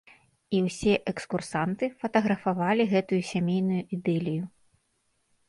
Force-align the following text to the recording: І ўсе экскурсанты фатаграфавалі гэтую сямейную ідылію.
І 0.59 0.59
ўсе 0.67 0.93
экскурсанты 1.11 1.89
фатаграфавалі 1.99 2.83
гэтую 2.95 3.21
сямейную 3.31 3.81
ідылію. 3.99 4.43